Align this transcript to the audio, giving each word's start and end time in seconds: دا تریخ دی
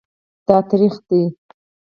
دا 0.47 0.57
تریخ 0.69 0.95
دی 1.07 1.21